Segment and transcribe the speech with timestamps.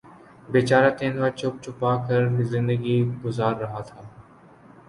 [0.51, 4.01] بیچارہ تیندوا چھپ چھپا کر زندگی گزار رہا تھا